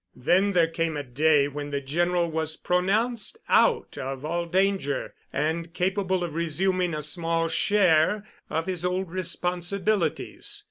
Then 0.15 0.53
there 0.53 0.65
came 0.67 0.97
a 0.97 1.03
day 1.03 1.47
when 1.47 1.69
the 1.69 1.79
General 1.79 2.31
was 2.31 2.57
pronounced 2.57 3.37
out 3.47 3.99
of 3.99 4.25
all 4.25 4.47
danger 4.47 5.13
and 5.31 5.71
capable 5.75 6.23
of 6.23 6.33
resuming 6.33 6.95
a 6.95 7.03
small 7.03 7.47
share 7.47 8.25
of 8.49 8.65
his 8.65 8.83
old 8.83 9.11
responsibilities. 9.11 10.59